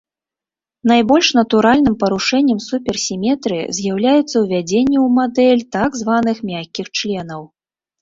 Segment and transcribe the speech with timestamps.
[0.91, 7.51] Найбольш натуральным парушэннем суперсіметрыі з'яўляецца ўвядзенне ў мадэль так званых мяккіх членаў.